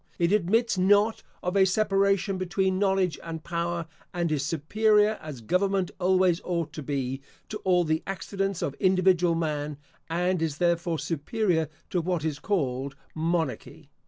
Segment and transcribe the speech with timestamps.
[0.17, 3.85] It admits not of a separation between knowledge and power,
[4.15, 9.35] and is superior, as government always ought to be, to all the accidents of individual
[9.35, 9.77] man,
[10.09, 13.91] and is therefore superior to what is called monarchy.